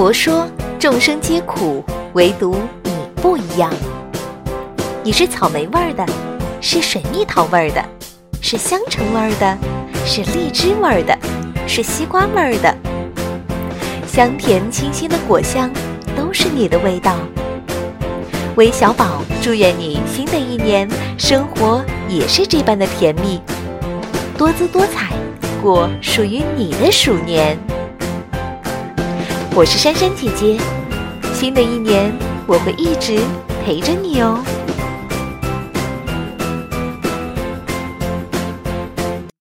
[0.00, 3.70] 佛说众生皆苦，唯独你不一样。
[5.02, 6.06] 你是草莓味儿的，
[6.58, 7.84] 是水蜜桃味儿的，
[8.40, 9.58] 是香橙味儿的，
[10.06, 11.14] 是荔枝味儿的，
[11.66, 12.74] 是西瓜味儿的。
[14.06, 15.70] 香甜清新的果香，
[16.16, 17.16] 都是你的味道。
[18.56, 20.88] 微小宝祝愿你新的一年
[21.18, 23.38] 生活也是这般的甜蜜，
[24.38, 25.12] 多姿多彩，
[25.62, 27.54] 过属于你的鼠年。
[29.60, 30.58] 我是珊珊姐姐，
[31.34, 32.10] 新的一年
[32.46, 33.20] 我会一直
[33.62, 34.42] 陪着你哦。